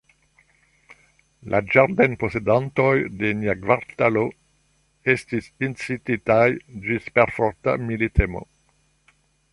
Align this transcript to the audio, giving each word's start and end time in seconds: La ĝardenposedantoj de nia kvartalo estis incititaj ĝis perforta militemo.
La 1.53 1.59
ĝardenposedantoj 1.73 2.95
de 3.19 3.31
nia 3.41 3.55
kvartalo 3.67 4.25
estis 5.15 5.53
incititaj 5.69 6.47
ĝis 6.89 7.15
perforta 7.19 7.81
militemo. 7.91 8.47